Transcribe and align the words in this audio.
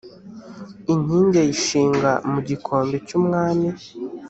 inkingi 0.93 1.37
ayishinga 1.43 2.11
mu 2.31 2.39
gikombe 2.47 2.95
cy 3.07 3.13
umwami 3.19 3.67